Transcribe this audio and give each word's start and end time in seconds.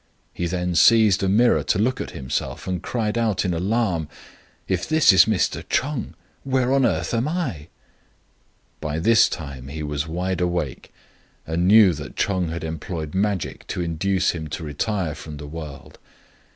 He 0.33 0.47
then 0.47 0.73
seized 0.73 1.21
a 1.21 1.29
mirror 1.29 1.61
to 1.65 1.77
look 1.77 2.01
at 2.01 2.09
himself, 2.09 2.67
and 2.67 2.81
cried 2.81 3.19
out 3.19 3.45
in 3.45 3.53
alarm:" 3.53 4.09
If 4.75 4.89
this 4.89 5.13
is 5.13 5.25
Mr. 5.25 5.63
Ch'eng, 5.69 6.15
where 6.43 6.73
on 6.73 6.87
earth 6.87 7.13
am 7.13 7.27
I?" 7.27 7.67
By 8.79 8.97
this 8.97 9.27
FROM 9.27 9.35
A 9.35 9.39
CHINESE 9.39 9.53
STUDIO. 9.53 9.53
59 9.53 9.53
time 9.69 9.75
he 9.75 9.83
was 9.83 10.07
wide 10.07 10.41
awake, 10.41 10.93
and 11.45 11.67
knew 11.67 11.93
that 11.93 12.15
Ch'eng 12.15 12.49
had 12.49 12.63
employed 12.63 13.13
magic 13.13 13.67
to 13.67 13.81
induce 13.81 14.31
him 14.31 14.47
to 14.47 14.63
retire 14.63 15.13
from 15.13 15.37
the 15.37 15.45
world. 15.45 15.99